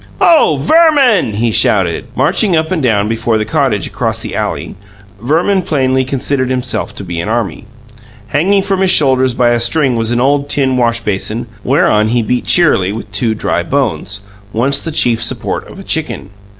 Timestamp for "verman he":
0.59-1.51